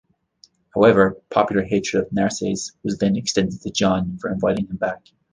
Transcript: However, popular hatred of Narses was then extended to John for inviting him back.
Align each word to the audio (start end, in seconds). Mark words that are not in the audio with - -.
However, 0.73 1.15
popular 1.29 1.63
hatred 1.63 2.05
of 2.05 2.11
Narses 2.11 2.71
was 2.81 2.97
then 2.97 3.15
extended 3.15 3.61
to 3.61 3.69
John 3.69 4.17
for 4.17 4.31
inviting 4.31 4.65
him 4.65 4.77
back. 4.77 5.05